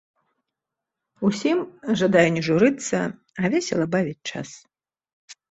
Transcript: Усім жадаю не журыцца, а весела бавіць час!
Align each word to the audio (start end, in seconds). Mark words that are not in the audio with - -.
Усім 1.29 1.57
жадаю 2.01 2.25
не 2.39 2.43
журыцца, 2.49 2.97
а 3.41 3.53
весела 3.57 3.85
бавіць 3.99 4.25
час! 4.35 4.49